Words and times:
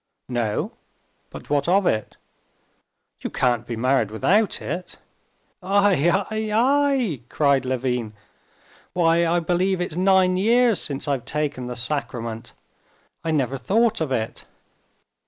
"No. 0.29 0.71
But 1.29 1.51
what 1.51 1.67
of 1.67 1.85
it?" 1.85 2.17
"You 3.19 3.29
can't 3.29 3.67
be 3.67 3.75
married 3.75 4.09
without 4.09 4.59
it." 4.59 4.95
"Aïe, 5.61 6.09
aïe, 6.11 6.47
aïe!" 6.47 7.21
cried 7.29 7.65
Levin. 7.65 8.13
"Why, 8.93 9.27
I 9.27 9.39
believe 9.39 9.79
it's 9.79 9.95
nine 9.95 10.37
years 10.37 10.81
since 10.81 11.07
I've 11.07 11.25
taken 11.25 11.67
the 11.67 11.75
sacrament! 11.75 12.53
I 13.23 13.29
never 13.29 13.59
thought 13.59 14.01
of 14.01 14.11
it." 14.11 14.43